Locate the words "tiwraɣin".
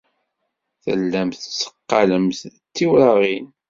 2.75-3.47